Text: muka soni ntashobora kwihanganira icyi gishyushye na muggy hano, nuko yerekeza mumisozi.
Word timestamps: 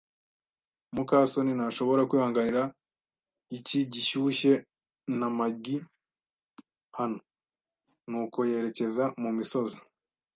muka 0.95 1.15
soni 1.31 1.51
ntashobora 1.55 2.01
kwihanganira 2.09 2.63
icyi 3.57 3.79
gishyushye 3.93 4.53
na 5.19 5.27
muggy 5.37 5.77
hano, 6.97 7.17
nuko 8.09 8.39
yerekeza 8.51 9.03
mumisozi. 9.21 9.77